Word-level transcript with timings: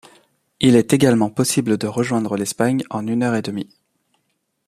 Il 0.59 0.75
est 0.75 0.93
également 0.93 1.29
possible 1.29 1.77
de 1.77 1.85
rejoindre 1.85 2.35
l’Espagne 2.35 2.81
en 2.89 3.05
une 3.05 3.21
heure 3.21 3.35
et 3.35 3.43
demie. 3.43 3.69